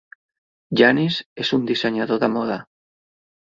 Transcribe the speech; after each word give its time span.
Yannis 0.81 1.17
és 1.45 1.53
un 1.59 1.69
dissenyador 1.73 2.25
de 2.27 2.33
moda. 2.39 2.59